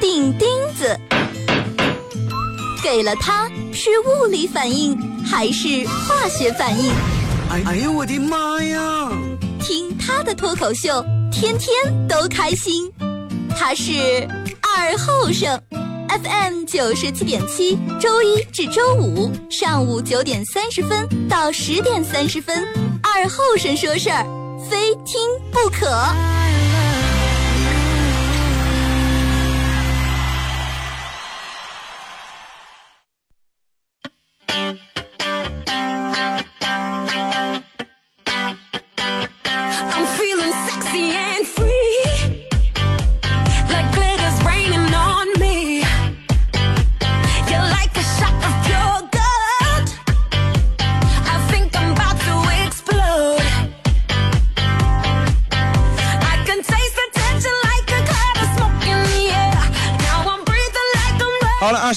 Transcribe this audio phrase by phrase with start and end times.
[0.00, 0.98] 钉钉子。
[2.82, 6.90] 给了它是物理反应还是化学反应？
[7.50, 9.10] 哎哎呀，我的妈呀！
[9.60, 11.74] 听他的脱口秀，天天
[12.06, 12.90] 都开心。
[13.58, 13.92] 他是
[14.62, 15.60] 二后生
[16.08, 22.64] ，FM 九十七点七，周一至周五上午九点三十分到十点三十分，
[23.02, 24.24] 二后生说事儿，
[24.70, 25.20] 非听
[25.50, 25.86] 不可。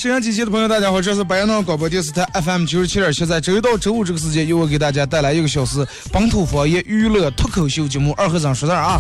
[0.01, 8.99] 沈阳机器的朋友，大家好，这是白羊 norm 广播电视台 FM 九十七点七，在周一到周五这个时间，由我给大家带来一个小时本土方言娱乐脱口秀节目《二和尚说事儿》啊。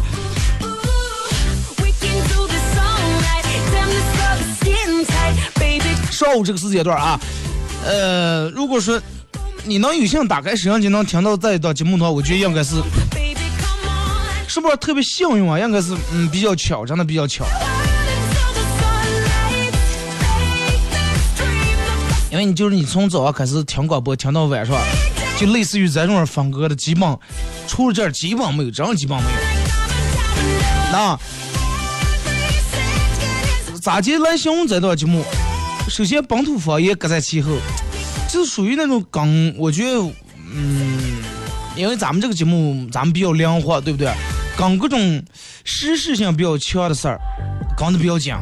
[6.11, 7.19] 上午这个时间段啊，
[7.83, 9.01] 呃，如果说
[9.63, 12.75] 你能有幸打开摄像机能听到这一档节目的话，我觉得应该是.
[14.47, 15.57] 是不是特别幸运啊？
[15.57, 17.43] 应该是嗯比较巧，真的比较巧。
[22.45, 24.75] 你就是你从早上开始听广播听到晚上，
[25.37, 27.17] 就类似于咱这种风格的，基本
[27.67, 29.29] 除了这儿基本没有，真基本没有。
[30.91, 31.19] 那
[33.81, 35.23] 咋接来形容这档节目？
[35.87, 37.51] 首先，本土方言各在其后，
[38.29, 39.99] 就是属于那种刚，我觉得，
[40.53, 41.23] 嗯，
[41.75, 44.11] 因为咱们这个节目咱们比较灵活，对不对？
[44.57, 45.23] 刚各种
[45.63, 47.19] 时事性比较强的事儿，
[47.77, 48.35] 刚的比较紧。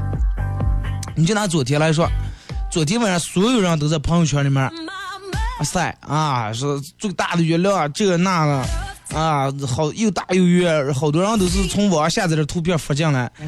[1.16, 2.10] 你就拿昨天来说，
[2.72, 4.72] 昨天晚上所有人都在朋友圈里面啊
[5.64, 8.64] 晒啊，说最大的月亮，这个那个
[9.20, 13.32] 啊，好又大又圆，好多人都是从网上下载的图片发进来。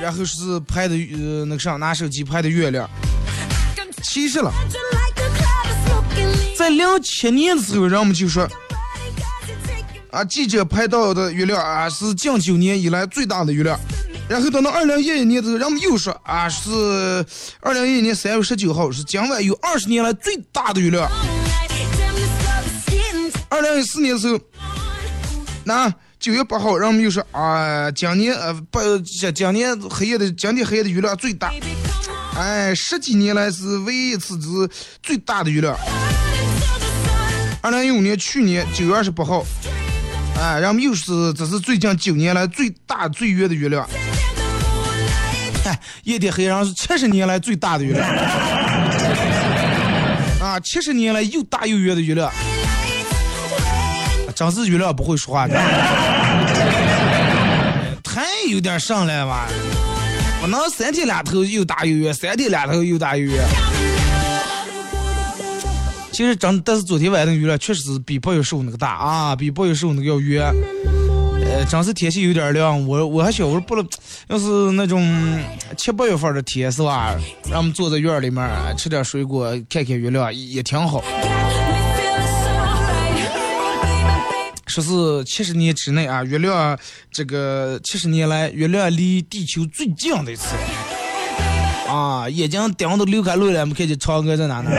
[0.00, 2.88] 然后是拍的呃那个啥，拿手机拍的月亮，
[4.02, 4.52] 其实了，
[6.56, 8.48] 在零七年的时候，人们就说
[10.12, 13.76] 啊，记者拍到的月亮啊是近九年以来最大的月亮。
[14.28, 16.70] 然后等到二零一一年的时候，人们又说啊是
[17.60, 21.10] 二零一一年三月十九号是今晚有二十年来最大的雨量。
[23.50, 24.40] 二零一四年的时候，
[25.64, 31.52] 那九月八号，人们又说啊，今年呃不今今年黑夜的今天黑夜的雨量最大，
[32.34, 34.48] 哎，十几年来是唯一一次是
[35.02, 35.76] 最大的雨量。
[37.60, 39.44] 二零一五年去年九月二十八号，
[40.40, 43.86] 哎，人们又是这是最近九年来最大最圆的月亮。
[46.04, 48.08] 夜天黑上是七十年来最大的月亮。
[50.40, 52.30] 啊，七十年来又大又圆的月亮，
[54.34, 55.54] 真是月亮不会说话的，
[58.02, 59.48] 太有点上来吧。
[60.40, 63.44] 不能三天两头又大又圆，三天两头又大又圆。
[66.10, 70.52] 其实真，但是昨天晚上那个月亮确实是比八月十五那个大啊，比八月十五那个要圆。
[71.64, 73.88] 真是天气有点凉，我我还想我说不能，
[74.28, 75.42] 要是那种
[75.76, 77.14] 七八月份的天是吧，
[77.48, 78.46] 让我们坐在院儿里面
[78.76, 81.02] 吃点水果，看看月亮也挺好。
[84.66, 86.78] 说是七十年之内啊，月亮
[87.10, 90.54] 这个七十年来月亮离地球最近的一次
[91.88, 94.70] 啊，眼睛盯都流开泪了，没看见嫦娥在哪呢？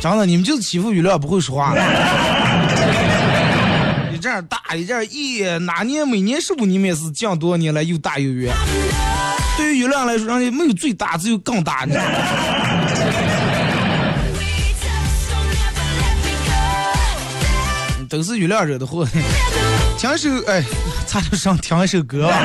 [0.00, 1.74] 真的，你们就是欺负月亮不会说话。
[4.12, 8.54] 一阵儿大，一阵儿一，哪年每年是不你们也是降多少年来又大又圆？
[9.56, 12.10] 对于月亮来说，人家没有最大，只有更大，你知道吗？
[18.08, 19.06] 都是月亮惹的祸。
[19.96, 20.64] 听一首哎，
[21.06, 22.36] 差点上听一首歌吧。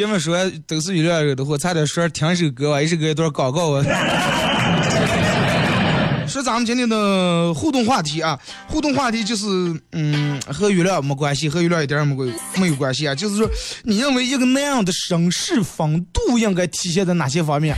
[0.00, 0.34] 前面说
[0.66, 3.84] 都是月亮惹的祸，差点说听一首歌吧，一首歌一段广告啊。
[6.26, 9.46] 说咱们今天的互动话题啊，互动话题就是，
[9.92, 12.26] 嗯，和娱乐没关系，和娱乐一点儿没关
[12.56, 13.14] 没有关系啊。
[13.14, 13.46] 就是说，
[13.84, 17.76] 你认为一个那样的绅士风度应该体现在哪些方面？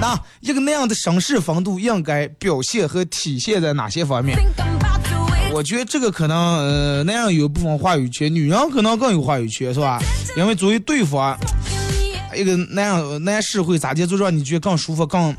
[0.00, 4.36] 那一个那样的绅士风度应该表现和体现在哪些方面？
[5.52, 9.98] 我觉得这个可能，呃，那样有部分话语权，女人可能更有话语权，是吧？
[10.36, 11.36] 因为作为对方，
[12.36, 15.34] 一个那样那样社会咋的就让你觉得更舒服、更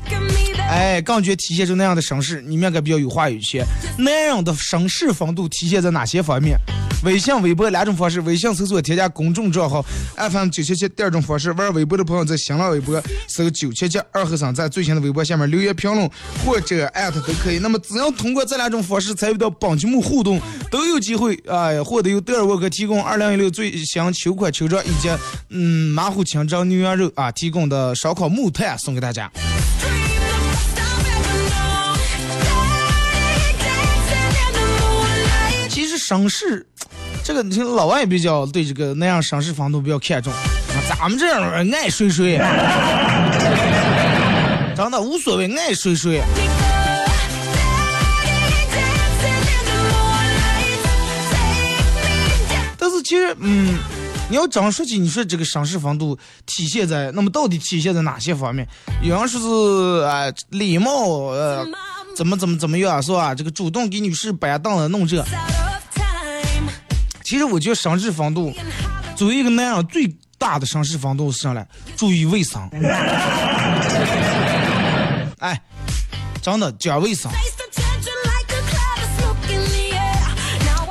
[0.70, 3.66] 哎，感觉体现出那样的绅士，你们应该比较有话语权。
[3.98, 6.56] 男人的绅士风度体现在哪些方面？
[7.02, 9.84] 微信、微博两种方式，微信搜索添加公众账号
[10.16, 10.88] FM 九七七。
[10.90, 16.08] 第二种方式，玩微博的朋友在新浪微博搜九七七二和尚，在最新的微博下面留言评论
[16.44, 17.58] 或者艾特都可以。
[17.58, 20.40] 那么只要通过这两种方式参与到本节目互动，
[20.70, 25.08] 都有机会啊、获得由德尔沃克提供二零一六最新秋款秋装以及
[25.48, 29.28] 嗯马虎清蒸牛羊肉啊提供的烧烤木炭送给大家。
[36.10, 36.66] 绅士，
[37.22, 40.32] 这个你听老外比较对这个那样绅士风度比较看重，
[40.88, 42.36] 咱们这样人爱睡睡，
[44.74, 46.20] 真的无所谓，爱睡睡。
[52.76, 53.78] 但是其实，嗯，
[54.28, 58.66] 你要这样说起，你说这个绅士风度体现在，那么到底体现在哪些方面？
[59.00, 61.64] 有人说是啊、礼貌，呃，
[62.16, 63.32] 怎么怎么怎么样，是吧？
[63.32, 65.24] 这个主动给女士摆凳子弄这。
[67.30, 68.52] 其实我觉得绅士风度，
[69.14, 71.64] 作为一个男人最大的绅士风度是啥嘞？
[71.96, 72.68] 注意卫生。
[75.38, 75.62] 哎，
[76.42, 77.30] 真的讲卫生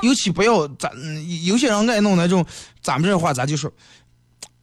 [0.02, 2.46] 尤其不要咱嗯有些人爱弄那种，
[2.82, 3.70] 咱们这话咱就说，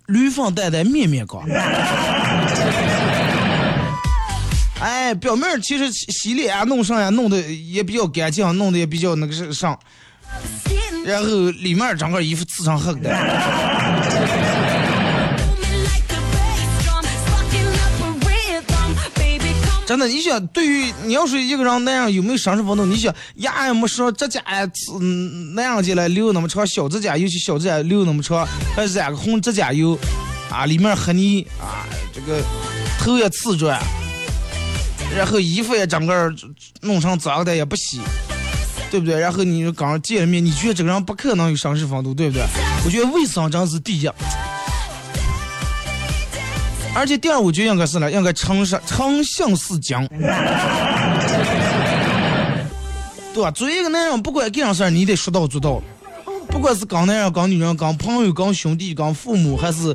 [0.06, 1.46] 驴粪蛋蛋面面光。
[4.80, 9.78] 哎，表面其实洗洗脸啊、弄上呀，弄的也比较干净，弄的也比较那个是上
[11.06, 13.10] 然后里面整个衣服刺成黑的。
[19.86, 22.84] 真的，你想，对于你要是一个人那样有没有绅士风度？
[22.84, 24.68] 你想牙也没说，指甲也
[25.00, 28.44] 嗯那样进来留那么长，小指甲尤其小指甲留那么长，
[28.74, 29.96] 还染个红指甲油，
[30.50, 32.42] 啊，里面黑泥啊，这个
[32.98, 33.78] 头也刺着，
[35.16, 36.34] 然后衣服也整个
[36.80, 38.00] 弄成脏的也不洗，
[38.96, 39.20] 对不对？
[39.20, 42.42] 然后你刚见了面，你觉得这个人不可能有绅士风度，对不对？
[42.82, 44.08] 我觉得卫生真是第一。
[46.94, 49.98] 而且第二，我觉得应该是呢，应该诚实诚信是金，
[53.34, 53.50] 对吧？
[53.50, 55.82] 作为一个男人，不管干啥事儿，你得说到做到。
[56.48, 59.94] 不管是跟男人、跟女人、跟朋友、跟兄弟、跟父母，还是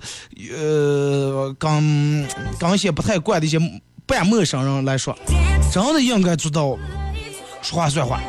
[0.55, 2.27] 呃跟
[2.59, 3.57] 跟一些不太惯的一些
[4.05, 5.17] 半陌生人来说，
[5.73, 6.77] 真的应该做到
[7.63, 8.21] 说话算话。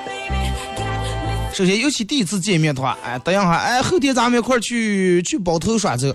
[1.53, 6.09] 首先，尤其第一次见面的话，哎，等一下，哎，后天咱们一块儿去去包头耍走。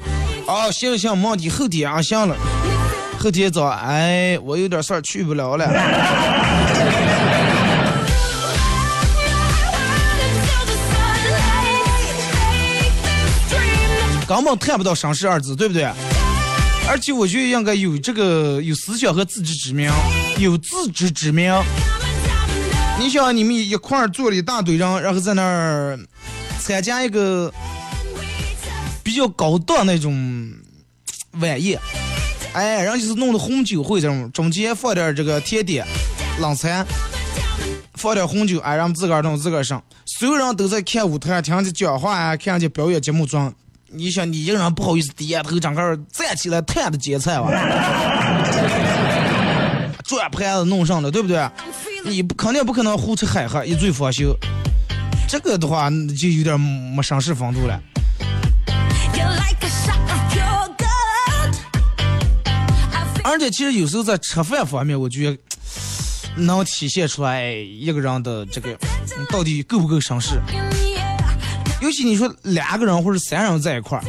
[0.47, 2.35] 哦，行行，没问题，后天啊，行了。
[3.19, 5.67] 后天早，哎，我有点事儿去不了了。
[14.27, 15.87] 根本谈不到绅士二字，对不对？
[16.89, 19.91] 而且我觉得应该有这个有思想和自知之明，
[20.39, 21.53] 有自知之明。
[22.99, 25.97] 你想，你们一块儿坐了一大堆人，然后在那儿
[26.59, 27.53] 参加一个
[29.03, 30.51] 比较高档那种
[31.39, 31.79] 晚宴，
[32.53, 35.85] 哎，然后就是弄的红酒会这种，中间放点这个甜点、
[36.39, 36.85] 冷餐，
[37.93, 43.53] 放点红酒，哎，让自个儿弄自个儿上，所有人都在看舞台，听人家讲话啊，看人家表演节目中。
[43.89, 47.49] 你想，你一个人不好意思低下头，整个站起来探的接菜吧，
[50.03, 51.37] 转盘子弄上了，对不对？
[52.03, 54.35] 你不肯定不可能胡吃海喝，一醉方休。
[55.27, 57.79] 这个的话就有点没绅士风度了。
[63.23, 65.37] 而且其实有时候在吃饭方面，我觉得
[66.37, 70.39] 能体现出来一个人的这个嗯到底够不够绅士。
[71.81, 74.03] 尤其你说两个人或者三人在一块儿，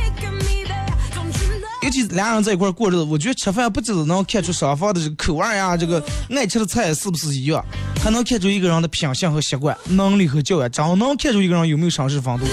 [1.88, 7.64] 尤其俩人在一块过日子，我觉得吃饭不仅能看出双方的这个口味儿呀，这个爱吃的菜是不是一样，
[8.04, 12.44] 还能看出一个人的品性和习惯、能力和教养，真能看出一个人有没有绅士风度。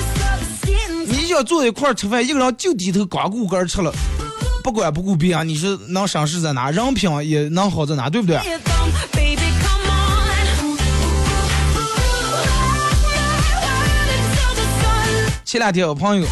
[1.05, 3.91] 你想坐一块吃饭，一个人就低头光顾个儿吃了，
[4.63, 6.71] 不管不顾别人，你是能绅士在哪？
[6.71, 8.09] 人品也能好在哪？
[8.09, 8.39] 对不对.
[15.43, 16.25] 前两天我朋友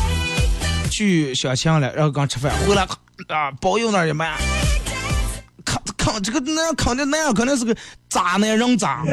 [0.94, 2.84] 去相亲了，然后刚吃饭回来
[3.30, 4.38] 啊，包邮那儿一买，
[5.66, 7.76] 看看这个那样肯定那样肯定是个
[8.08, 9.04] 渣男人渣。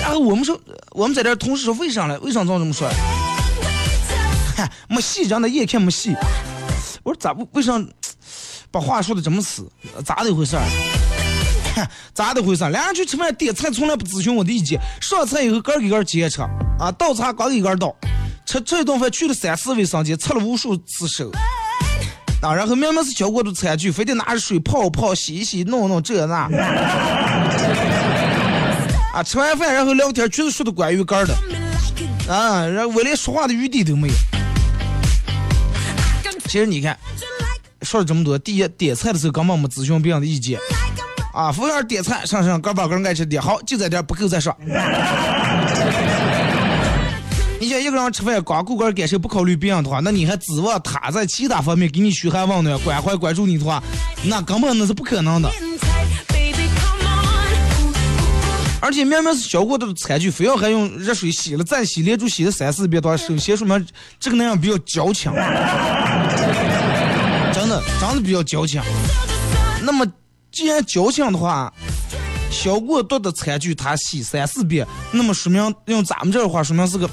[0.00, 0.60] 然后我们说，
[0.90, 2.18] 我们在这同事说为啥呢？
[2.22, 2.90] 为啥这么说？
[4.56, 6.16] 嗨，没戏，让他眼看没戏。
[7.04, 7.48] 我说咋不？
[7.52, 7.80] 为啥
[8.72, 9.70] 把话说的这么死？
[10.04, 10.62] 咋的回事儿？
[11.76, 12.68] 哼咋的回事？
[12.70, 16.42] 俩人去吃饭点菜从来不咨询我的意见，上菜以后个给个接着吃，
[16.80, 17.94] 啊，倒茶光给个倒。
[18.52, 21.30] 吃这一顿饭去了三四卫生间，擦了无数次手。
[22.42, 26.50] 啊，然后明明是交过的餐具，非得拿着水泡泡、洗一洗、弄弄这那。
[29.14, 31.34] 啊，吃完饭然后聊天，全是说的关于杆儿的，
[32.30, 34.14] 啊，然后我连说话的余地都没有。
[36.44, 36.98] 其实你看，
[37.80, 40.60] 说了这么多，第一点菜的时候根本没咨询别人的意见，
[41.32, 44.54] 啊，服务员点菜，上上个把个人爱吃点，好就在这儿，不够再说。
[47.92, 53.82] 个人吃饭光顾个人感受，不考虑别人的话，那你还指望他在其他方面给你嘘寒问暖、关怀关注你的话，
[54.24, 55.48] 那根本那是不可能的。
[58.80, 63.86] 而且明明是小过的餐具，非要还用热水洗了再洗，连着洗了三四遍的话，首先说明
[64.18, 65.30] 这个男人比较矫情，
[67.54, 68.82] 真的真的比较矫情。
[69.82, 70.04] 那么
[70.50, 71.72] 既然矫情的话，
[72.50, 77.08] 小过多的餐具他洗三四遍，那么说明用咱们这儿话说明是个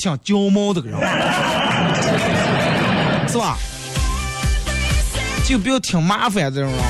[0.00, 0.98] 挺娇毛的个人，
[3.28, 3.58] 是吧？
[5.44, 6.80] 就不要挺麻烦这种人。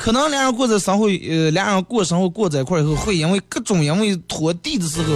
[0.00, 5.14] 可能两人过着生活，呃，两人过生活过在一块以后，会因为各种因为拖地的时候，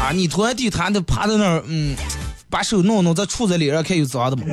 [0.00, 1.96] 啊，你拖完地，他得趴在那儿，嗯，
[2.48, 4.44] 把手弄弄，再杵在脸上看有脏的嘛。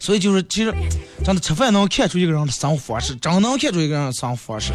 [0.00, 0.74] 所以就是，其实
[1.24, 4.72] 真的吃饭能看出一个人的生活方式，真能看出一个人的生活方式。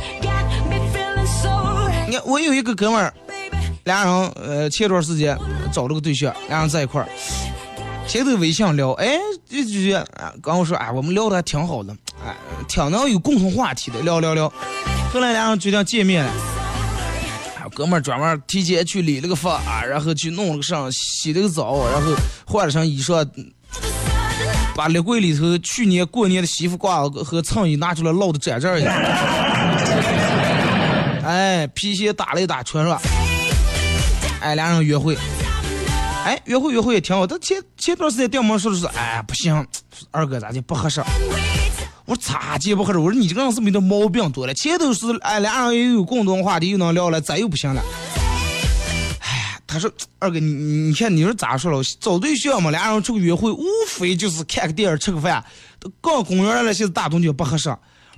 [2.25, 3.13] 我有一个哥们儿，
[3.84, 5.38] 俩人呃前段时间
[5.72, 7.08] 找了个对象，俩人在一块儿，
[8.08, 12.36] 前头微信聊，哎，就就就啊，跟我说，哎，我们聊的还挺好的，哎，
[12.68, 14.51] 挺能有共同话题的，聊聊聊。
[15.13, 16.32] 后来俩人决定见面了，
[17.58, 22.13] 哎，哥们儿专门提前去理了个发啊，然后去弄了个上，洗了个澡，然后
[22.46, 23.28] 换了身衣裳。
[24.75, 28.96] 把立柜里头去年过年的西服褂和衬衣拿出来烙的展这儿一样，
[31.29, 33.00] 哎，皮鞋打了一打穿上，
[34.41, 35.15] 哎，俩人约会，
[36.25, 37.27] 哎，约会约会也挺好。
[37.27, 39.63] 但前前段时间电门说的是，哎，不行，
[40.09, 41.03] 二哥咱就不合适。
[42.05, 42.98] 我说咋就不合适？
[42.98, 44.53] 我说你这个人是不是有点毛病多了？
[44.55, 47.79] 前头是哎，俩人又有共同话题，又能聊了，咋又不行了？
[49.19, 51.79] 哎，他说二哥，你你看你说咋说了？
[52.00, 55.45] 找对象嘛，俩人出去约会，无非就是看个电影、吃个饭，
[56.01, 57.69] 逛公园那些大东西不合适，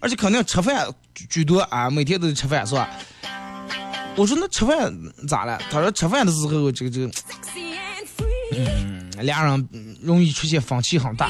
[0.01, 0.85] 而且肯定吃饭
[1.29, 2.89] 居多啊，每天都得吃饭是吧？
[4.17, 4.93] 我说那吃饭
[5.27, 5.57] 咋了？
[5.71, 7.09] 他说吃饭的时候，这个这个
[8.57, 9.69] 嗯俩人
[10.01, 11.29] 容易出现分歧很大，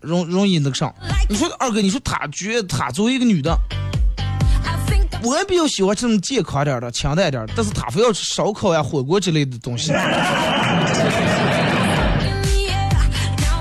[0.00, 0.94] 容容易那个上。
[1.28, 3.54] 你说二哥，你说他觉得他作为一个女的，
[5.22, 9.92] 我也比较喜欢这种健康点的、清淡点的，但是他非要吃烧烤呀、火锅之类的东西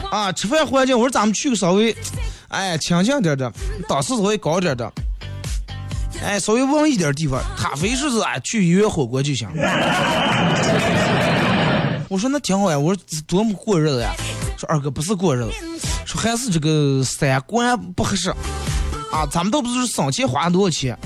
[0.09, 0.31] 啊。
[0.31, 1.93] 吃饭环境，我说咱们去个稍微，
[2.49, 3.51] 哎，清静点的，
[3.87, 4.91] 档次稍微高点的，
[6.23, 9.49] 哎，稍微文艺点地方，他非说是哎去约火锅就行。
[12.09, 14.13] 我说那挺好呀，我说多么过日子呀。
[14.57, 15.51] 说二哥不是过日子，
[16.05, 18.31] 说还是这个三观不合适
[19.11, 19.27] 啊。
[19.29, 20.97] 咱们倒不是说省钱花多少钱，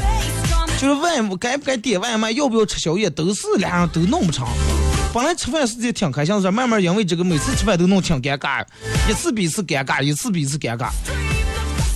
[0.79, 4.47] 就是外该不该点外卖，要不要吃宵夜，都是俩人都弄不成。
[5.13, 8.63] 本来吃饭时间挺开心的，慢慢因为这个每次吃饭都弄挺尴尬，
[9.09, 10.89] 一次比一次尴尬，一次比一次尴尬。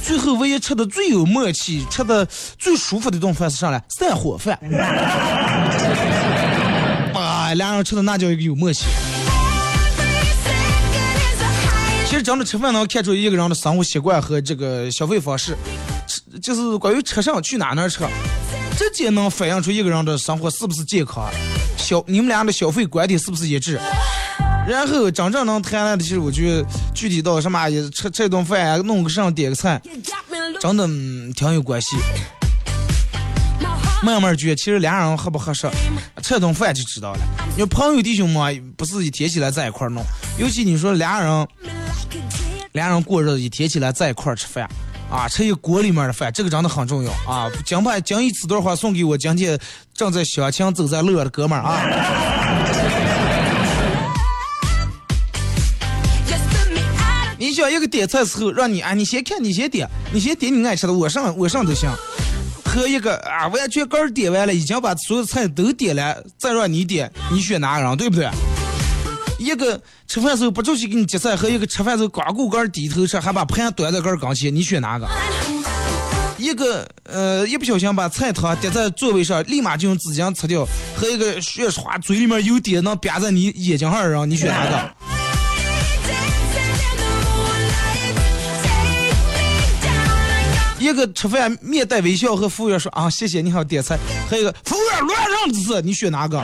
[0.05, 2.23] 最后唯一吃的最有默契、吃的
[2.59, 3.81] 最舒服的一顿饭是啥呢？
[3.89, 4.55] 散伙饭。
[7.15, 8.85] 哎， 俩人吃的那叫一个有默契。
[12.07, 15.57] 其实真的吃饭能看出一个人的生活习惯和这个消费方式，
[16.07, 18.01] 吃就是关于吃上去哪哪吃，
[18.77, 21.27] 直接能反映出一个人的生活是不是健康，
[21.77, 23.79] 消你们俩的消费观点是不是一致。
[24.67, 26.41] 然后真正能谈来的，其实我就
[26.93, 29.79] 具体到什么也吃这顿饭，弄个上点个菜，
[30.59, 30.87] 真的、
[31.33, 31.95] 挺有关系。
[34.03, 35.67] 慢慢觉，其实俩人合不合适，
[36.21, 37.19] 吃顿饭就知道了。
[37.53, 40.03] 因为朋友弟兄嘛，不是一天起来在一块弄，
[40.37, 41.47] 尤其你说俩人
[42.73, 44.69] 俩人过日子，一天起来在一块吃饭，
[45.09, 47.49] 啊，吃一锅里面的饭，这个真的很重要啊。
[47.65, 49.57] 讲把讲一此段话送给我今天
[49.93, 53.14] 正在相亲走在乐的哥们儿啊。
[57.69, 61.89] 一个点菜时候，让你啊，你先看，你先点，你先点你爱吃的，我上我上都行。
[62.63, 68.29] 和一个啊，完全刚点完了，已经把所有菜都点了，再让你点，你选哪个人，对不对？
[69.37, 75.07] 一个吃饭时候不出去给你夹菜，和一个吃饭时候光顾个低头吃，还把盘端在个跟前，你选哪个？
[76.37, 85.24] 一个呃，一不小心把菜汤滴在座位上，立马就用纸巾擦掉，和一个血刷嘴里面有点能憋在你眼睛上的人，你选哪个？
[90.85, 93.97] 一个吃饭面带微笑和服务员说啊，谢谢，你好点菜。
[94.29, 96.37] 还有一个服务员乱让姿势，你选哪个？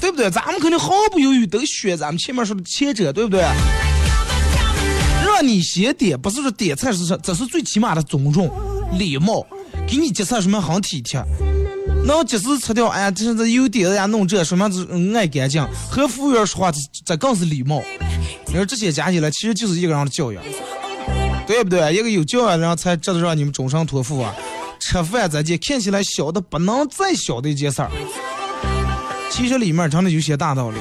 [0.00, 0.30] 对不对？
[0.30, 3.40] 咱们肯定毫不犹豫都选咱们前面说的前者，对不对？
[5.24, 8.48] 让你先点，不是说点菜是啥，这是最起码的尊重、
[8.96, 9.44] 礼貌，
[9.88, 11.20] 给你介绍什么很体贴。
[12.08, 14.86] 那即使吃掉，哎呀，这是这有点人家，弄这说明是
[15.16, 17.82] 爱干净，和服务员说话这这更是礼貌。
[18.46, 20.40] 你说这些加起来，其实就是一个人的教养，
[21.48, 21.92] 对不对？
[21.92, 24.32] 一个有教养的人才值得让你们终身托付啊！
[24.78, 27.90] 吃饭这件看起来小的不能再小的一件事儿，
[29.28, 30.78] 其实里面真的有些大道理。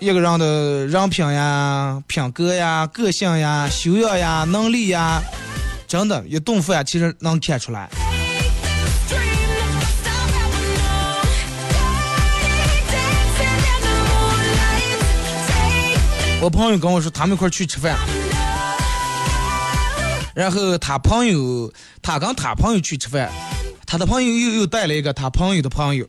[0.00, 5.22] 一个人的人品呀、品格呀、个性呀、修养呀、能力呀，
[5.86, 7.88] 真的，一顿饭其实能看出来。
[16.42, 17.96] 我朋友跟我说，他们一块去吃饭，
[20.34, 21.72] 然后他朋友，
[22.02, 23.30] 他跟他朋友去吃饭，
[23.86, 26.04] 他的朋友又又带了一个他朋友的朋友，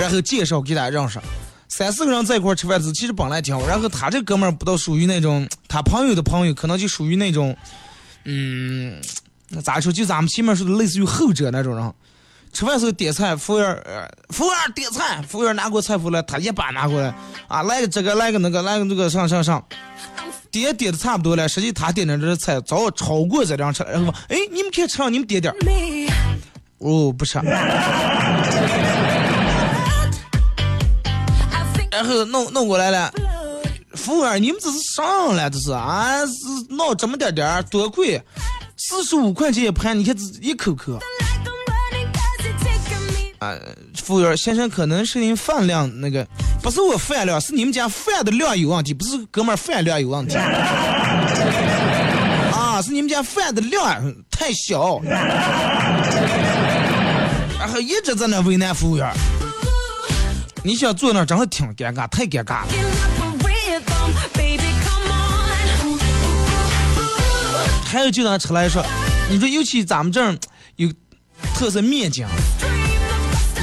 [0.00, 1.18] 然后介绍给他认识，
[1.66, 3.66] 三四个人在一块吃饭子，其实本来挺好。
[3.66, 7.56] 然后他这哥们儿不都属于那种，他朋友的朋友可能就属于那种，
[8.22, 9.02] 嗯，
[9.48, 9.92] 那咋说？
[9.92, 11.92] 就咱们前面说的类似于后者那种人。
[12.52, 13.74] 吃饭时候点菜，服务员，
[14.28, 17.14] 服务员点菜，服务员拿过菜谱来，他一把拿过来，
[17.48, 19.64] 啊，来个这个，来个那个，来个那个，上上上，
[20.50, 25.54] 点点的差不多了，实际他点的这菜早超过这辆车，然后哎，你们可以吃，你们点点，
[26.78, 27.38] 哦，不吃，
[31.90, 33.10] 然后弄弄过来了，
[33.94, 38.22] 服务员，你们这是上了，这是啊，是闹这么点点，多贵，
[38.76, 40.98] 四十五块钱一盘，你看这一口口。
[43.42, 43.58] 啊，
[44.04, 46.24] 服务员先生，可能是您饭量那个，
[46.62, 50.36] 不是我饭量，是你们家饭的量有问题，不是哥们儿饭量有问题。
[52.52, 55.00] 啊，是你们家饭的量太小，
[57.58, 59.12] 然后一直在那为难服务员。
[60.62, 62.68] 你想坐那儿真的挺尴尬，太尴尬了。
[67.84, 68.80] 还有就拿出来说，
[69.28, 70.38] 你说尤其咱们这儿
[70.76, 70.88] 有
[71.56, 72.24] 特色面筋。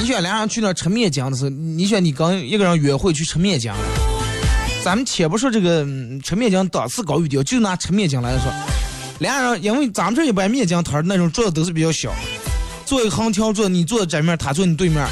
[0.00, 3.70] 你选俩人去那吃面筋的时候，你选你跟一个人约会去吃面筋，
[4.82, 5.84] 咱们且不说这个
[6.24, 8.50] 吃面筋档次高与低，就拿吃面筋来说，
[9.18, 12.14] 俩人因为咱们这一般面筋摊那种桌子都是比较小，
[12.86, 15.06] 坐一个横条桌，你坐这面，他坐你对面，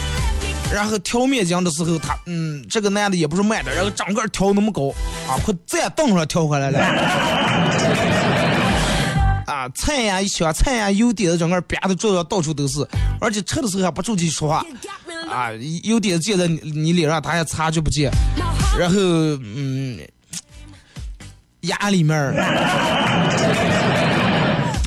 [0.72, 4.88] 然后挑面筋的时候，他嗯，这个男的也不是卖的，然后整个挑那么高
[5.29, 6.79] 啊，快再凳上挑回来了。
[9.68, 12.87] 啊，菜呀，一小菜呀，油碟子整个啪的桌上到处都是，
[13.20, 14.64] 而且吃的时候还不住气说话，
[15.31, 15.50] 啊，
[15.83, 18.11] 油碟子溅在你你脸上，他也擦就不见，
[18.78, 19.98] 然后嗯，
[21.62, 22.35] 牙里面儿，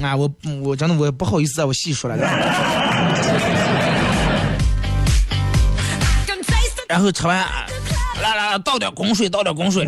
[0.01, 0.27] 啊，我
[0.63, 2.17] 我真的我不好意思啊我细说了，
[6.89, 7.37] 然后吃完，
[8.21, 9.85] 来来来，倒点滚水，倒点滚水。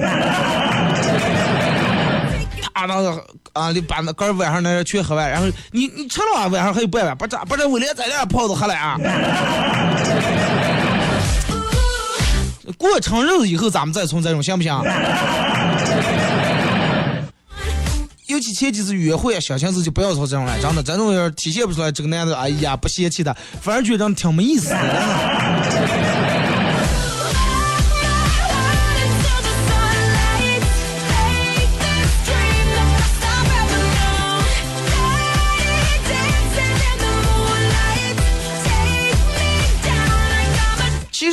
[2.74, 8.98] 啊，那个啊，你把那个晚上那全喝完，然后你你吃了啊，晚上还有半碗，把这把这威廉在这泡都喝了啊。
[12.78, 14.74] 过成日子以后，咱们再从这种行不行？
[18.28, 26.13] 尤其前几次约会，小情子就不要从这种了，真的，这种要体现不出来这个男的，哎呀，不嫌弃的，反而觉得挺没意思的。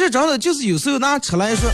[0.00, 1.70] 实真的就是有时候拿吃来说，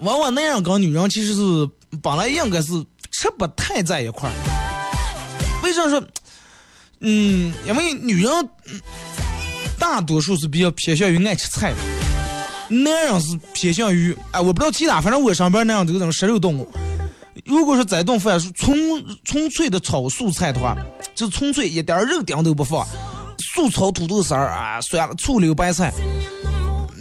[0.00, 1.68] 往往男人跟女人其实是
[2.02, 2.72] 本来应该是
[3.10, 4.32] 吃不太在一块儿。
[5.62, 6.02] 为啥说？
[7.00, 8.30] 嗯，因为女人
[9.78, 16.70] 大多数是比较偏向于爱吃菜的，男人是偏向于哎，我不知道其他，反正我上班那样这种食肉动物。
[17.44, 18.76] 如果说这顿饭是纯
[19.24, 20.76] 纯粹的炒素菜的话，
[21.14, 22.86] 就纯粹一点肉丁都不放，
[23.52, 25.92] 素炒土豆丝儿啊，酸醋溜白菜。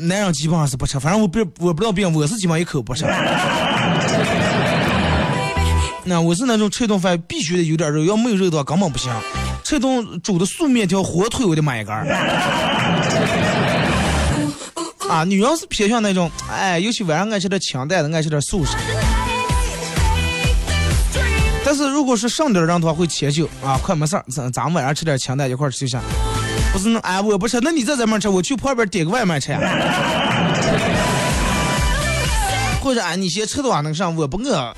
[0.03, 3.05] 男人基本上是不吃，反正我不我不知道别人，我是基本上一口不吃。
[6.05, 9.09] 那我是那种吃一顿饭必须得有点肉，要没有肉的话根本不行。
[9.63, 11.95] 吃顿煮的素面条、火腿我得买一根。
[15.09, 18.75] 啊，女人是偏向那种，哎，尤其晚上爱吃点清淡的，爱吃点素食。
[21.63, 25.97] 但是如果是上点人的话，会迁就啊，快没事儿，咱咱们晚上吃点清淡，一块儿吃就行。
[26.71, 29.59] 不是那哎，我不吃，那你在这面吃，我去旁边点个外卖吃呀。
[32.81, 34.73] 或者哎，你先吃的话能上，我不饿。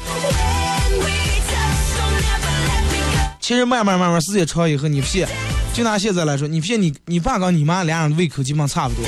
[3.40, 5.28] 其实慢慢慢慢时间长以后，你发现，
[5.74, 9.06] 就拿现在来说，你发现你你爸跟你妈俩人的胃口基本上差不多。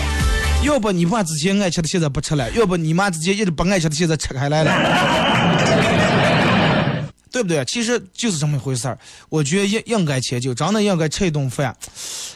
[0.64, 4.72] 要不你爸之前爱吃的现在不吃了，要不你妈之前一直不爱吃的现在吃开来了，
[7.38, 7.64] 对不对？
[7.66, 8.98] 其实就是这么一回事儿。
[9.30, 11.76] 我觉得应应该迁就，真的应该吃一顿饭，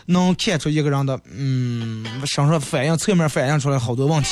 [0.06, 4.30] 能看出一个人的嗯身上反应侧面反映出来好多问题。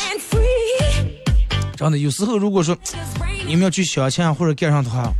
[1.76, 2.78] 真的，有时候如果说
[3.48, 5.12] 你们要去相亲或者干上的话，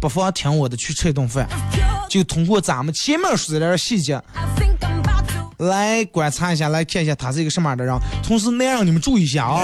[0.00, 1.48] 不妨听我的去吃一顿饭，
[2.08, 4.22] 就通过咱们前面说的点儿细节。
[5.58, 7.96] 来观察一下，来看一下他是一个什么样的人。
[8.22, 9.62] 同时，那样你们注意一下啊，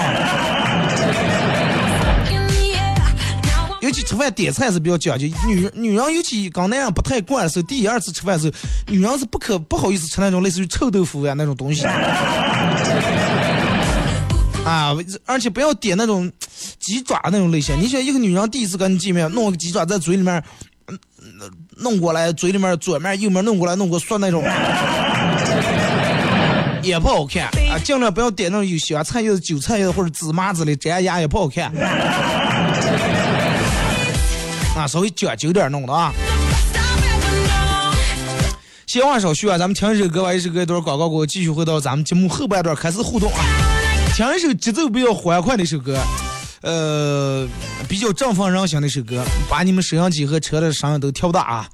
[3.89, 5.27] 尤其吃饭点菜是比较讲究。
[5.47, 8.53] 女女人尤其刚那样不太惯的时候，第一二次吃饭的时候，
[8.93, 11.87] 女人是不可不好意思吃那种类似于臭豆腐呀那种东西。
[14.63, 16.31] 啊，而且不要点那种
[16.79, 17.81] 鸡爪那种类型。
[17.81, 20.45] 你想，一个女人第一次跟你见面，弄个鸡爪在嘴里面，
[21.79, 24.45] 弄过来，嘴里面左面右面弄过来，弄个涮那种。
[26.83, 27.79] 也不好看啊！
[27.83, 31.73] 尽量不要点那种有香菜叶子、韭菜叶子或者芝麻之类，粘牙也不好看。
[34.79, 36.13] 啊，稍微讲究点弄的啊。
[36.15, 38.55] best I've ever known.
[38.87, 43.41] 闲话少叙啊，咱们听一首歌吧，一首歌一段广告过后，继续回到咱们节目后半段开始互动啊。
[44.15, 45.99] 听一首节奏比较欢快的一首歌，
[46.63, 47.47] 呃，
[47.89, 51.69] 比较振奋人心的一首歌，把你们摄像机和车的声音都调大啊。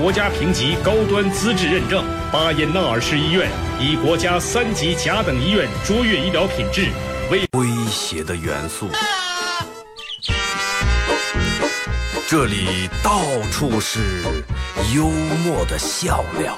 [0.00, 2.02] 国家评级高端资质认证。
[2.32, 6.88] 巴彦淖尔市医院以国家三级甲等医院卓越医疗品质
[7.30, 8.88] 为威胁的元素。
[12.26, 13.20] 这里到
[13.52, 14.22] 处是
[14.94, 15.04] 幽
[15.44, 16.56] 默的笑料，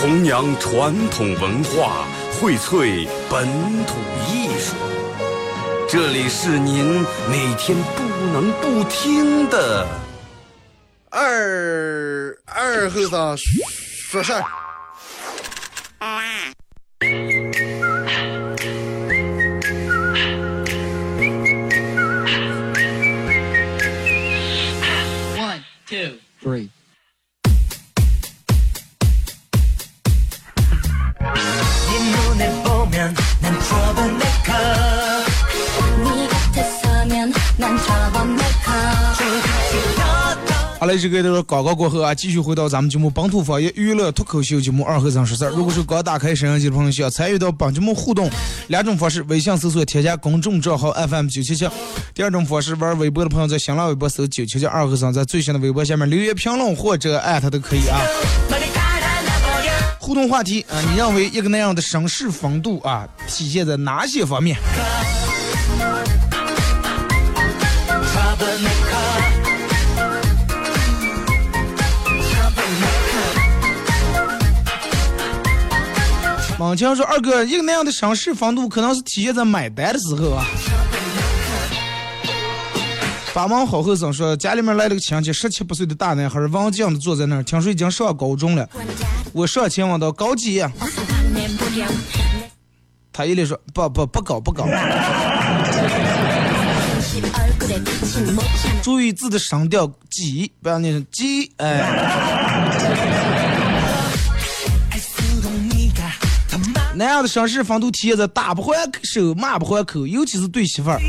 [0.00, 3.46] 弘扬传统文化，荟萃本
[3.84, 3.94] 土
[4.26, 4.89] 艺术。
[5.92, 9.84] 这里是您每天不能不听的
[11.10, 14.32] 二二和尚说事。
[40.98, 45.50] 这个广告过后啊，继续回到咱们节目本土方言娱乐脱口秀节目二和尚说事儿。
[45.50, 48.30] 如果是刚打开摄像机的朋友，需要参与到本节目互动，
[48.68, 51.66] 两种方式：微信搜索添加公众账号 FM 九七七；
[52.14, 58.00] 第二种方式，玩微博的朋友在新浪微博搜九七七二和尚，在最新的微博下面留言评论或者艾特都可以啊。
[59.98, 64.56] 互动话题啊，你认为一个那样的绅士风度啊，体现在哪些方面？
[76.60, 80.44] 猛强说：“二哥，一个那样的绅士风度，可能是体现在买单的时候啊。”
[83.32, 88.68] 八毛好后生说：“家里面来了个亲戚，十七八岁的大男孩，王静的坐在那儿，听说已经上高中了。
[89.32, 90.62] 我上前问道：高几？
[93.10, 94.66] 他一脸说：不不不高不高。
[98.82, 102.36] 注意字的声调，几不要念成几，哎。”
[107.00, 111.00] 那样的绅士风度体现在打不还手，骂不还口，尤其是对媳妇儿，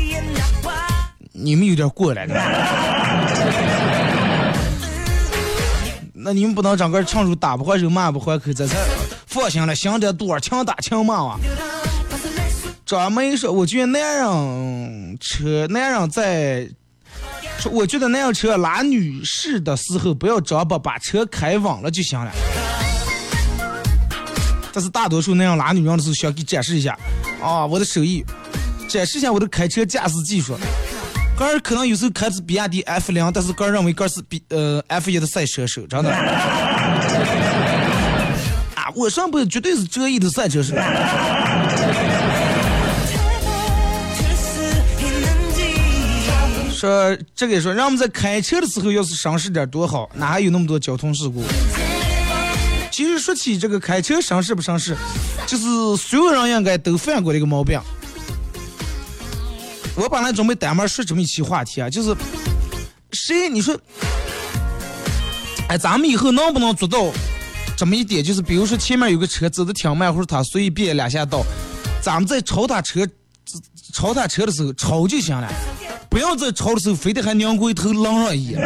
[1.32, 2.34] 你们有点过来了。
[6.14, 8.74] 那你们不能整个唱出打不还手，骂不还口，这才
[9.26, 11.36] 放心了，想得多，强打强骂啊。
[12.86, 16.66] 张梅说：“我觉得男人车，男人在，
[17.58, 22.32] 说我觉得男人车拉女士的时候，不要张把把车开稳了就行了。”
[24.72, 26.98] 但是大多数那样拉女人的时候，想给展示一下，
[27.42, 28.24] 啊，我的手艺，
[28.88, 30.56] 展示一下我的开车驾驶技术。
[31.36, 36.10] 个人可能有时候开的是比亚迪 F 零，但是个人认为个是比呃 F 一的赛车手，真的。
[38.74, 40.74] 啊，我上辈子绝对是折翼的赛车手。
[46.70, 51.42] 说这个说，让我们在开车的时候要是绅士点多好，哪还有那么多交通事故？
[52.92, 54.94] 其实说起这个开车省事不省事，
[55.46, 55.64] 就是
[55.96, 57.80] 所有人应该都犯过的一个毛病。
[59.96, 62.14] 我本来准备单门说这么一期话题啊，就是
[63.12, 63.74] 谁你说，
[65.68, 67.10] 哎，咱们以后能不能做到
[67.78, 68.22] 这么一点？
[68.22, 71.42] 就是比如说前面有个车走的挺慢，或者他随便两下道，
[72.02, 73.08] 咱们在超他车
[73.94, 75.50] 超他车的时候超就行了，
[76.10, 78.60] 不要在超的时候非得还拧过一头愣上一眼。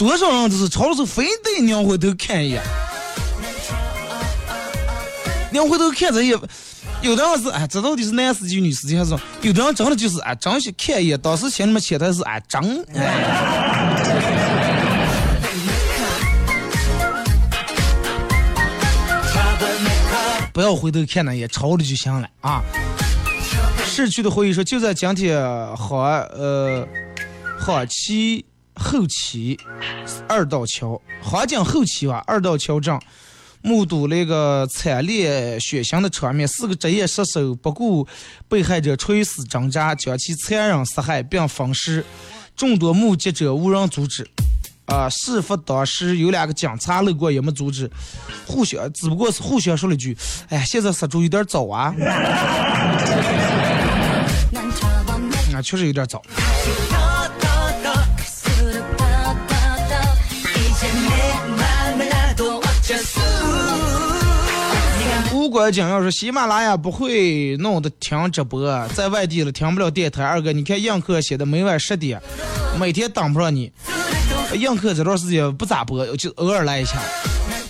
[0.00, 2.62] 多少人就是吵的时候非得拧回头看一眼，
[5.52, 6.34] 拧回头看这也，
[7.02, 9.14] 有的人是哎，这到底是男司机女司机还是？
[9.42, 14.00] 有的人真的就是哎，真是看一眼，当时心里面潜台词哎，真哎。
[20.54, 22.62] 不要回头看那也吵了就行了啊！
[23.84, 25.38] 市区的会议说，就在今天
[25.76, 26.88] 好呃
[27.58, 28.46] 好七。
[28.82, 29.60] 后期
[30.26, 32.98] 二道桥，华江后期吧，二道桥镇
[33.60, 38.08] 目睹那个惨烈血腥的场面，四个职业杀手不顾
[38.48, 42.02] 被害者垂死挣扎，将其残忍杀害并分尸，
[42.56, 44.26] 众多目击者无人阻止。
[44.86, 47.88] 啊，事发当时有两个警察路过，也没阻止，
[48.46, 50.16] 互相只不过是互相说了句
[50.50, 51.94] ：“哎呀，现在杀猪有点早啊。”
[55.54, 56.20] 啊，确实有点早。
[65.50, 70.22] 如果讲要是喜马拉雅不会弄的停直播，在外地了停不了电台。
[70.22, 72.22] 二哥，你看映客写的每晚十点，
[72.78, 73.72] 每天等不上你。
[74.54, 77.02] 映客这段时间不咋播，就偶尔来一下。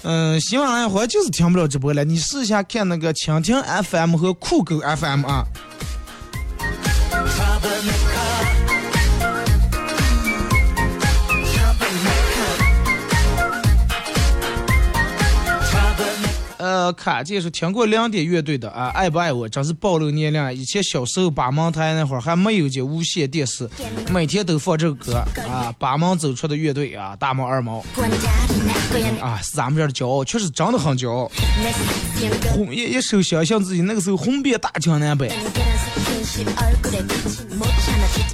[0.02, 2.04] 嗯，喜马拉雅好像就是停不了直播了。
[2.04, 5.46] 你试一下看那个蜻蜓 FM 和酷狗 FM 啊。
[16.96, 20.54] 卡姐是听过两点乐队的啊，爱不爱我真是暴露年龄。
[20.54, 23.68] 以前小时候八门台那会儿还没有这无线电视，
[24.10, 25.16] 每天都放这个歌
[25.48, 27.84] 啊，八门走出的乐队啊，大毛二毛
[29.20, 31.30] 啊，是咱们这儿的骄傲，确实真的很骄傲。
[32.54, 35.32] 红一一首想象自己那个时候红遍大江南北。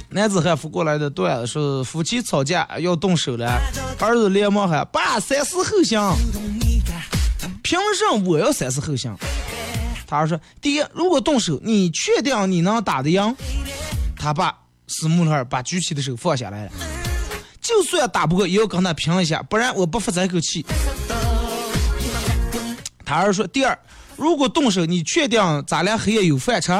[0.09, 3.59] 男子汉扶过来的段子是夫妻吵架要动手了，
[3.99, 5.99] 儿子连忙喊爸三思后行。
[7.67, 9.13] 凭什么我要三思后行？
[10.07, 13.35] 他儿说：第一，如果动手，你确定你能打得赢？
[14.15, 16.71] 他爸死木头把举起的手放下来了，
[17.61, 20.65] 就算打不过也要跟他拼一下，不然我不服这口气。
[23.03, 23.77] 他儿说：第二，
[24.15, 26.71] 如果动手，你确定咱俩黑夜有饭吃？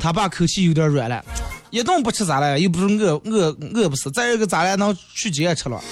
[0.00, 1.20] 他爸口气有点软了，
[1.70, 2.60] 一顿不吃咋了？
[2.60, 5.82] 又不是饿饿饿不死，再一个咱俩能去街吃了？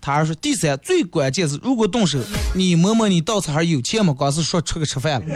[0.00, 2.18] 他儿说第三，最关键是如果动手，
[2.54, 4.12] 你摸摸你到此还有钱吗？
[4.12, 5.26] 光是说出去吃饭了。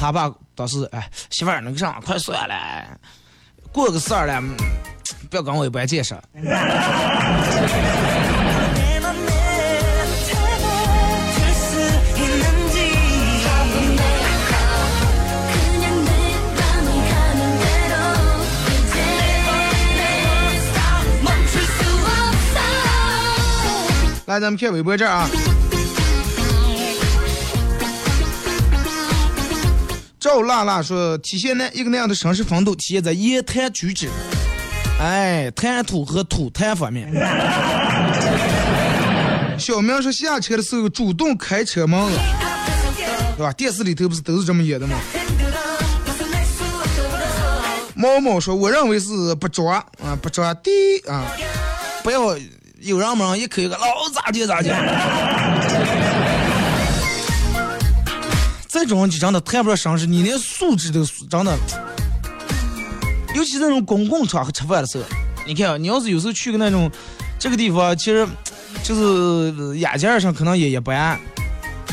[0.00, 2.54] 他爸当时哎，媳妇儿那个啥，快算了，
[3.72, 4.40] 过个事儿了，
[5.28, 6.14] 不要跟我一般见识。
[24.26, 25.28] 来，咱们看微博这儿啊。
[30.18, 34.08] 赵辣辣说，体现那一个那样的绅士风度，体现在言谈举止，
[35.00, 37.08] 哎，谈吐和吐痰方面。
[39.56, 42.20] 小明说，下车的时候主动开车门了，
[43.36, 43.52] 对吧？
[43.52, 44.98] 电视里头不是都是这么演的吗？
[47.94, 50.70] 猫猫说，我认为是不抓啊，不抓地
[51.06, 51.24] 啊，
[52.02, 52.36] 不要
[52.86, 54.70] 有人门一口一个老咋地咋地。
[58.68, 61.58] 这种就真的谈不上绅士，你连素质都真的，
[63.34, 65.04] 尤其那种公共场合吃饭的时候，
[65.46, 66.88] 你看啊，你要是有时候去个那种
[67.40, 68.24] 这个地方，其实
[68.84, 71.18] 就是雅间上可能也一般，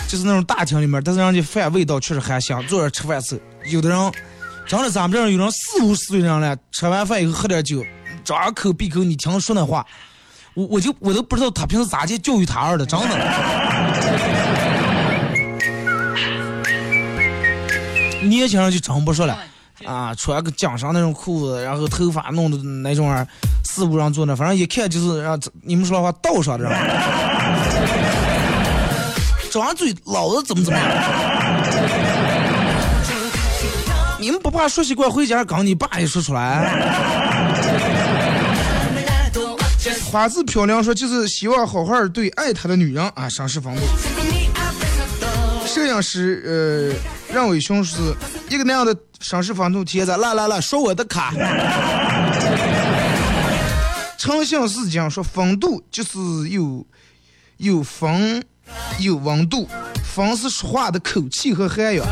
[0.08, 2.63] 就是那种大厅里面，但是人家饭味道确实还香。
[2.67, 4.12] 坐着吃饭时候，有的人
[4.67, 7.84] 真的咱们这儿有人四五十岁人了，吃完饭以后喝点酒，
[8.23, 9.86] 张口闭口你听说那话，
[10.55, 13.17] 我我就我都不知道他平时咋去教育他儿的， 真的。
[18.21, 19.37] 年轻人就真不说了，
[19.85, 23.27] 啊，穿个紧身那种裤子，然后头发弄的那种儿，
[23.65, 26.71] 四五人坐那，反正一看就是让你们说的话道上的人，
[29.51, 30.87] 张嘴老子怎么怎么样。
[34.19, 37.92] 你们不怕说习惯回家刚你爸也说出来？
[40.13, 43.82] 花字漂亮说就是希望好好对爱他的女人啊，绅士风度。
[45.65, 47.97] 摄影师呃任伟雄是
[48.47, 51.34] 一个那样的绅士风度帖子来来来说我的卡。
[54.15, 56.86] 诚信是讲说风度就是有
[57.58, 58.43] 有风
[58.99, 59.67] 有温度，
[60.06, 62.06] 风是说话的口气和涵养，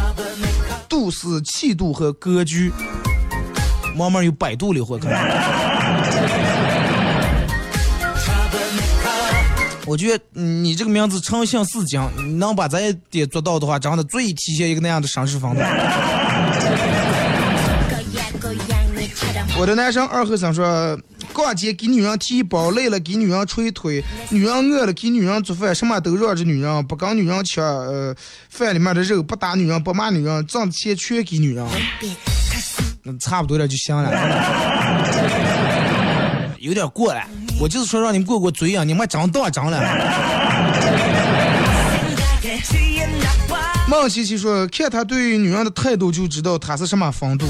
[0.90, 2.74] 度是气度和格局。
[3.96, 6.41] 慢慢有百度了，我看。
[9.92, 15.60] 我觉得你这个名字诚信似锦，你能把这一点做到的话，真的最体现一个那样的绅士风度。
[19.60, 20.98] 我的男生二和尚说，
[21.34, 28.16] 逛街给女人提包，累了给女人捶腿，女人饿了给女人做饭，什么都让着女人，不跟女人抢呃
[28.50, 31.68] 饭里面的肉，不打女人，不骂女人，挣钱全给女人，
[33.04, 34.10] 那差不多点就行了，
[36.60, 37.22] 有点过了。
[37.62, 39.80] 我就是说让你们过过嘴瘾，你们长大长了。
[43.88, 47.46] 孟琪琪说，看他对女人的态度就知道他是什么风度。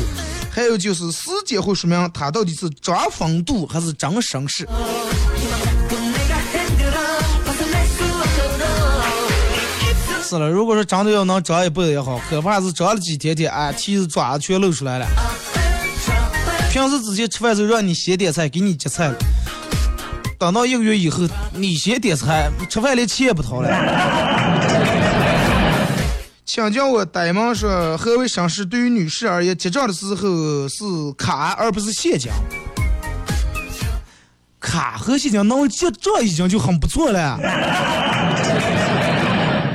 [0.51, 4.68] 还有就是时间会说明他到底是装风度还是真绅士。
[10.28, 15.07] 是了，如果说长得要能长一辈子也好，可怕是长了几天天，哎，蹄子爪子全露出来了。
[16.70, 19.16] 平时之前吃饭时候让你先点菜，给你夹菜了。
[20.42, 21.20] 等到一个月以后，
[21.54, 23.70] 你先点菜，吃饭连钱也不掏了。
[26.44, 28.66] 请教我呆萌说，何为绅士？
[28.66, 30.84] 对于女士而言，结账的时候是
[31.16, 32.32] 卡而不是现金。
[34.60, 37.39] 卡和现金能结账已经就很不错了，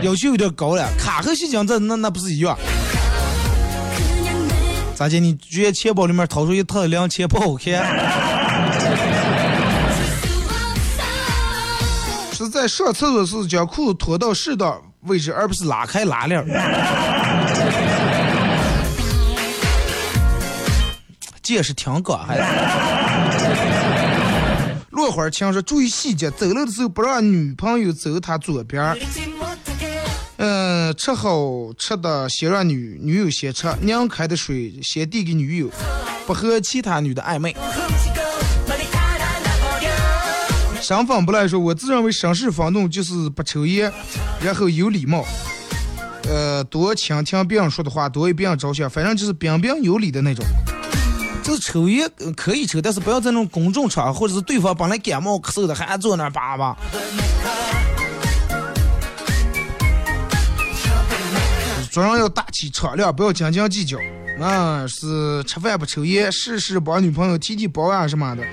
[0.03, 0.85] 要求有点高了。
[0.99, 2.59] 卡和现金这那那不是一样？
[4.97, 5.21] 咋的？
[5.21, 8.26] 你觉得钱包里面掏出一套零钱不好看？
[12.49, 16.47] 在上厕所时将裤子脱到适当位置，而不是拉开拉链儿。
[21.42, 22.38] 这是挺广还。
[24.90, 28.97] 落花儿强说：“注意细节，走路的时候不让女朋友走他左边。
[30.38, 35.70] 嗯，吃好吃的先让女女友先吃，拧开的水先递给女友，
[36.26, 37.55] 不和其他女的暧昧。
[40.87, 43.93] 身份不来说，我自认为绅士风度就是不抽烟，
[44.41, 45.24] 然后有礼貌，
[46.28, 50.47] 呃，多倾听别人说的话，多为别人着想，反正就是彬彬有礼的那种。
[51.43, 56.76] 就是抽烟呃可以抽，但是不要在那种公众场合，或者是对方本来感冒咳嗽的，还坐那儿叭叭。
[61.91, 63.99] 做人要大气敞亮，不要斤斤计较。
[64.41, 68.45] 啊，是吃饭不抽烟，事事帮女朋友提提包啊什么的。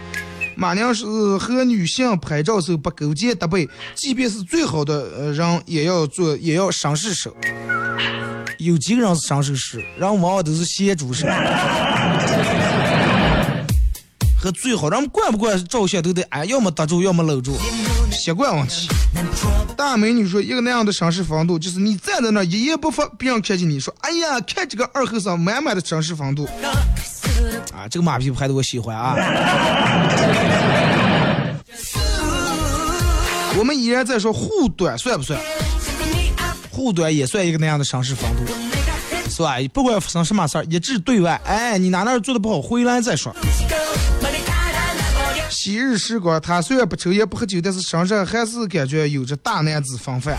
[0.55, 1.05] 马娘是
[1.37, 7.35] 和女性拍照时候不勾肩搭背，即便是最好的呃人，也要做，也要绅士手。
[8.59, 9.79] 有几个人是绅士手？
[9.97, 11.27] 人往往都是先主手。
[14.37, 17.57] 和最好，人们惯不惯照相都得哎，要么搭住，要么搂住，
[18.11, 18.89] 习惯问题。
[19.77, 26.47] 大美女说，一个那样的绅士风度，就是你站在那儿一言不发，别人看见你说，哎呀，看这个二后生满满的绅士风度。
[27.71, 29.15] 啊，这个马屁拍的我喜欢啊。
[33.55, 35.39] 我们依然在说护短算不算？
[36.71, 38.43] 护短也算一个那样的绅士风度，
[39.29, 39.57] 是吧？
[39.71, 41.39] 不管发生什么事儿，一致对外。
[41.45, 43.31] 哎，你哪哪儿做的不好，回来再说。
[45.49, 50.35] 昔日时光，他虽然不抽烟不喝酒，但是身上还是感觉有着大男子风范。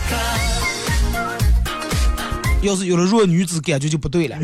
[2.61, 4.35] 要是有了弱女子，感觉就不对了。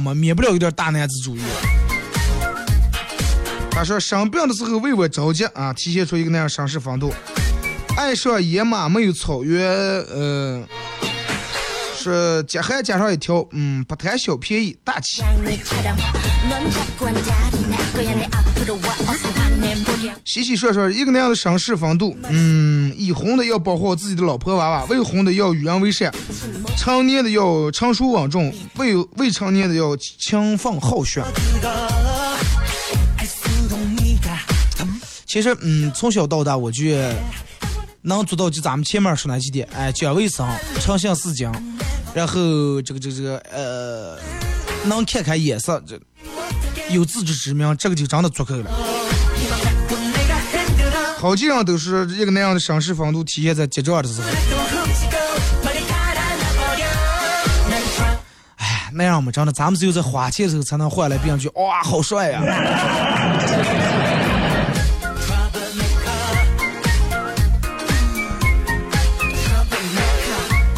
[0.00, 1.40] 免不了有点大男子主义。
[3.70, 7.14] 他说生病的时候为我着急啊，体现出一个那样绅士风度。
[7.96, 10.64] 爱上野马没有草原，呃，
[11.96, 15.22] 是加还加上一条，嗯，不贪小便宜，大气。
[20.24, 22.16] 洗洗涮涮，一个那样的绅士风度。
[22.28, 26.12] 嗯，已婚的要保护好自己的老婆娃娃，未婚的要与人为善，
[26.76, 31.24] 成年的要成熟稳重，未未成年的要勤奋好学。
[35.26, 37.14] 其实，嗯，从小到大，我觉
[38.02, 40.46] 能做到就咱们前面说那几点，哎，讲卫生、
[40.80, 41.52] 诚信四讲，
[42.14, 44.18] 然后这个这个这个呃，
[44.84, 45.98] 能看看眼色，这
[46.90, 48.97] 有自知之明，这个就真的足够了。
[51.20, 54.28] 好几人都是一个那样的绅士风度体现在结账的时候。
[58.56, 62.40] 哎，那样嘛，真的，咱们只有在花钱的时候才能换来别人句哇，好帅呀、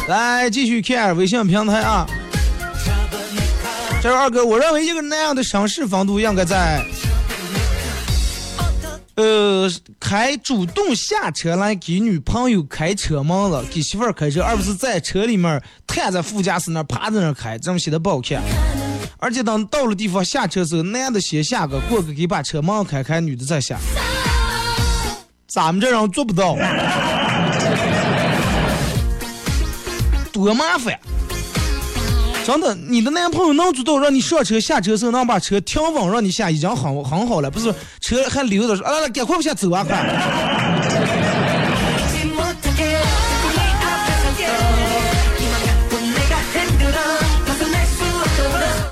[0.07, 2.07] 来，继续看微信平台啊。
[4.01, 6.83] 这位二哥，我认为一个那样的绅士风度应该在，
[9.15, 9.69] 呃，
[10.11, 18.43] 还主动下车来给女朋友开车门了，给媳妇儿开车，而不是在车里面瘫在副驾驶那趴在那开，这么显得不好看。
[19.19, 23.79] 而且等到了地方下车时候，男的先下个，过个给把车门开开，女的再下。
[25.47, 26.57] 咱们这人做不到，
[30.33, 30.99] 多麻烦。
[32.43, 39.97] 真的，你的男朋友能做到让你上车下车时候能把车停稳，让你下已经很很好了，不是车还溜着说，啊，赶快往下走啊，快！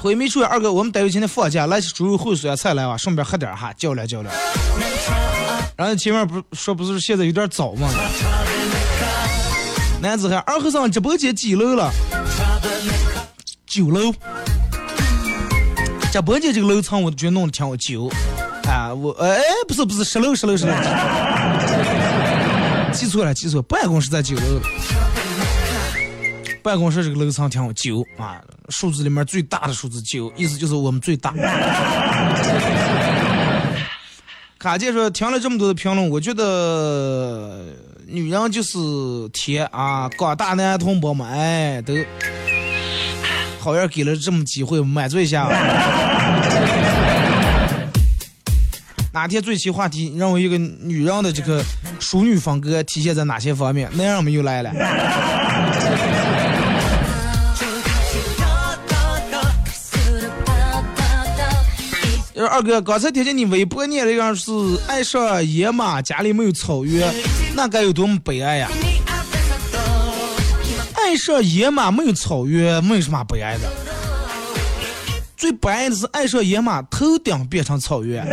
[0.01, 4.33] 回没出二哥，我们单位今天放假，来些猪肉烩酸菜来吧，顺便喝点哈，较量较量。
[5.75, 7.89] 然后前面不是说不是现在有点早吗？
[10.01, 11.91] 男子汉二和尚直播间几楼了？
[13.69, 14.11] 九楼。
[16.11, 18.09] 直播间这个楼层我觉得弄得挺好，九。
[18.67, 20.73] 啊，我哎不是不是十楼十楼十楼，
[22.91, 24.59] 记错了记错了，办公室在九楼。
[26.61, 31.33] 办公室这个楼层挺好，九啊，数字里面最大的数字九，意思就是我们最大。
[34.57, 37.65] 卡姐说听了这么多的评论，我觉得
[38.05, 38.77] 女人就是
[39.31, 41.93] 铁啊，广大男同胞们，哎，都
[43.59, 45.47] 好样给了这么机会，满足一下。
[49.11, 51.63] 哪天最期话题，让我一个女人的这个
[51.99, 53.89] 淑女风格体现在哪些方面？
[53.93, 54.71] 那样我们又来了。
[62.49, 64.51] 二哥，刚才听见你微博念了一个是
[64.87, 67.13] 爱上野马，家里没有草原，
[67.53, 68.69] 那该有多么悲哀呀！
[71.09, 73.61] 爱上野马没有草原，没有什么悲哀的。
[75.35, 78.23] 最不爱的是爱上野马，头顶变成草原。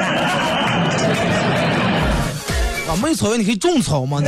[2.87, 4.21] 啊，没有草原你可以种草吗？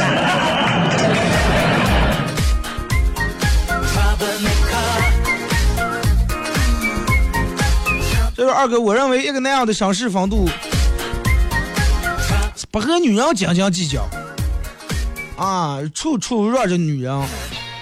[8.35, 10.49] 这个二哥，我认为一个那样的绅士风度，
[12.71, 14.09] 不和女人斤斤计较，
[15.37, 17.15] 啊，处处让着女人，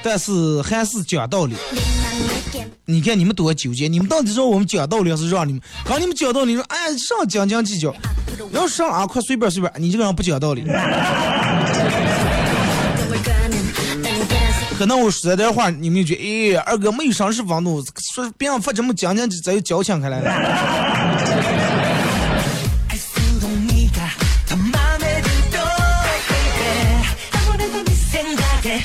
[0.07, 1.57] 但是还是讲道理。
[2.85, 5.61] 你看你们多纠结，你们到底让我们讲道理，还是让你们？
[5.85, 7.93] 刚你们讲道理，说哎上讲讲计较，
[8.53, 10.63] 要上啊，快随便随便，你这个人不讲道理。
[14.79, 17.85] 可能我说这点话，你们就觉得，哎，二哥没有绅士风度，
[18.15, 20.95] 说别人发这么讲讲，咱又矫情开来了。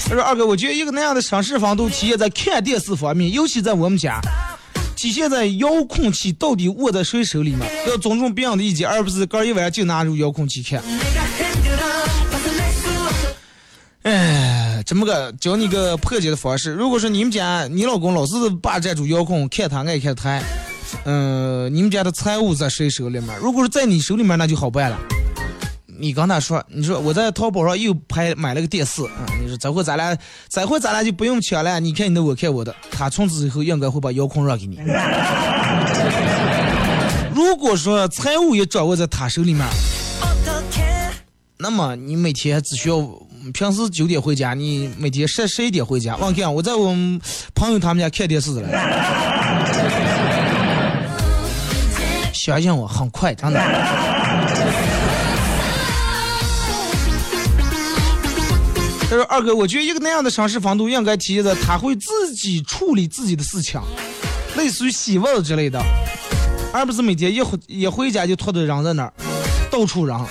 [0.07, 4.19] 他说：“二哥，我觉得一个那样的绅士风度体现在看电视方面，尤其在我们家，
[4.95, 10.83] 体现在遥控器到底握在谁手里面，要尊重别人的意见，而不是哥一晚上就拿着遥控器看。
[14.03, 20.43] 哎，这么个教你个破解的方式，如果说你们家你老公老是霸占住遥控，看他爱看台，
[21.05, 23.37] 嗯、你们家的财务在谁手里面？
[23.39, 24.99] 如果是在你手里面，那就好办了。”
[26.01, 30.17] 你跟他说，你说我在淘宝上又拍买了个电视啊、你说这回咱俩，
[30.49, 34.79] 这回咱俩就不用抢了，你看你的，我看我的，他从此以后应该会把遥控让给你。
[37.35, 39.63] 如果说财务也掌握在他手里面，
[41.59, 42.99] 那么你每天只需要
[43.53, 46.17] 平时九点回家，你每天十十一点回家。
[46.19, 47.21] 我看我在我们
[47.53, 48.67] 朋友他们家看电视了，
[52.33, 53.61] 相信我，很快，真的。
[59.11, 63.81] 他说：“二哥，我觉得一个那样的城市房东应该体现在他会自己处理自己的事情，
[64.55, 65.83] 类似于洗袜子之类的，
[66.71, 69.11] 而不是每天一回一回家就拖着扔在那儿，
[69.69, 70.25] 到处扔。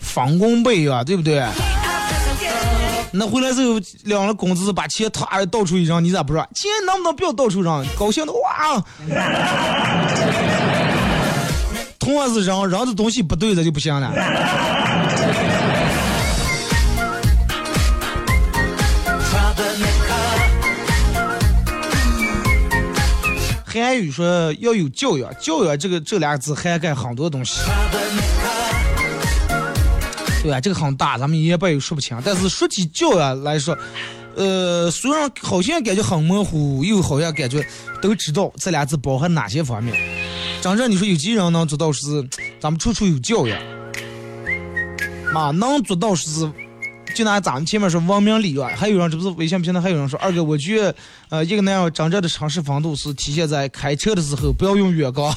[0.00, 1.44] 方工背啊，对不对？
[3.10, 6.46] 那回来之后领了工资，把钱他到处一扔，你咋不说？
[6.54, 7.84] 钱能不能不要到处扔？
[7.98, 8.84] 高兴的哇！
[11.98, 14.08] 同样是扔扔的东西不对，这就不行了。”
[23.72, 27.60] 韩语说要有教养，教养这个这俩字涵盖很多东西，
[30.42, 32.20] 对啊，这个很大，咱们一言半语说不清。
[32.24, 33.78] 但是说起教养来说，
[34.34, 37.64] 呃，虽然好像感觉很模糊，又好像感觉
[38.02, 39.96] 都知道这俩字包含哪些方面。
[40.60, 43.56] 真正你说有几人能做到是咱们处处有教养，
[45.32, 46.50] 嘛能做到是。
[47.14, 50.94] 就拿咱们前面说文明礼让，还有人这不是微信平台还有人说二哥，我觉得
[51.28, 55.34] 呃一个男人真正的绅士风度是体现在开车的时候不要用远光。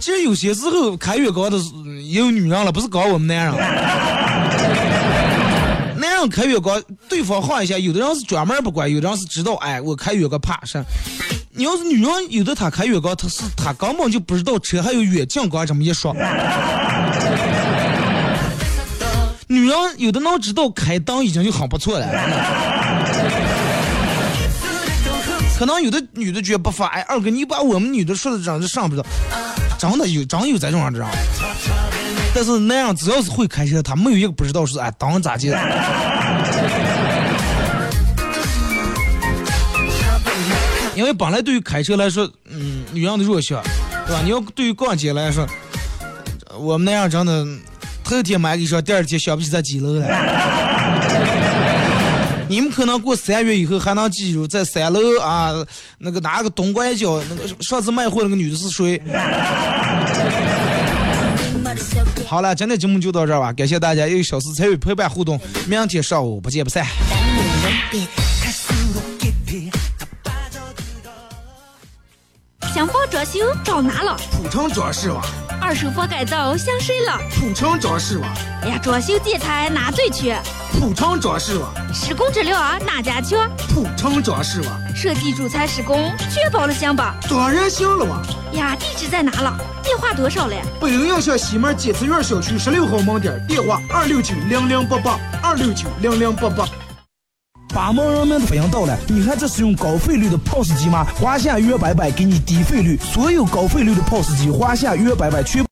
[0.00, 1.70] 其实有些时候开远光的是
[2.02, 3.54] 也有女人了，不是搞我们男人。
[5.98, 10.82] 男人开远光，对方晃一下，有的人是专门不管，有的人是知道，哎，我开远光怕啥。
[11.54, 16.12] 你要是女人，有的她开远光，她是她根本就不知道车还有远近光这么一说。
[19.52, 22.06] 女人有的能知道开灯已经就很不错了，
[25.58, 29.04] 可能有的女的觉得不发，哎，二哥你把我们女的说的这样就上不了，
[29.78, 31.10] 真的有真有这种人这样，
[32.34, 35.58] 但是那样只要是会开车，他没有一个不知道是哎灯咋的。
[40.94, 43.62] 因为本来对于开车来说，嗯，女人的弱项，
[44.06, 44.22] 对吧？
[44.24, 45.46] 你要对于逛街来说，
[46.58, 47.46] 我们那样真的。
[48.12, 50.06] 头天买给说，第二天想不起在几楼了。
[52.48, 55.52] 你们可能过三月以后还能记住在三楼啊，
[55.96, 59.00] 那个拿个东拐角那个上次卖货那个女的是谁？
[62.26, 66.86] 好了，今天节目就到这儿吧，感谢大家一个小时参与陪伴互动，明天上午不见不散。
[72.74, 74.16] 想房装修找哪了？
[74.32, 75.22] 普通装饰吧，
[75.62, 77.16] 二手房改造想谁了？
[77.30, 78.26] 普城装饰吧，
[78.62, 80.36] 哎呀，装修建材哪最缺？
[80.72, 83.48] 普城装饰吧，施工质量啊哪家强？
[83.68, 87.14] 普城装饰吧，设计主材施工确保了行吧？
[87.30, 88.20] 当然行了哇。
[88.54, 89.56] 呀，地址在哪了？
[89.84, 90.60] 电话多少嘞？
[90.80, 96.66] 北陵洋巷西门金慈园小区十六号门店，电话二六九零零八八二六九零零八八。
[97.74, 101.06] 巴蒙人民的反应到了，你看这是用高费率的 POS 机吗？
[101.18, 105.60] 华夏约白白给你低费率，所有高费率的 POS 机，华夏约白白全。